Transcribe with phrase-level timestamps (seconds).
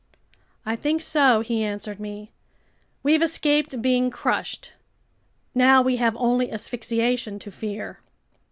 [0.65, 2.31] "I think so," he answered me.
[3.03, 4.73] "We've escaped being crushed.
[5.53, 7.99] Now we have only asphyxiation to fear."